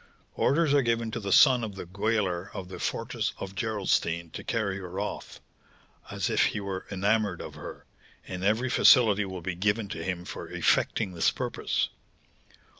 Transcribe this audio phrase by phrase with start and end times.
[0.33, 4.43] Orders are given to the son of the gaoler of the fortress of Gerolstein to
[4.43, 5.39] carry her off,
[6.09, 7.85] as if he were enamoured of her,
[8.27, 11.89] and every facility will be given to him for effecting this purpose.